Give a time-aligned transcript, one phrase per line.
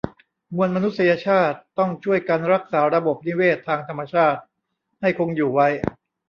[0.55, 4.39] มวลมนุษยชาติต้องช่วยกันรักษาระบบนิเวศทางธรรมชาติ
[5.01, 5.67] ให้คงอยู่ไว้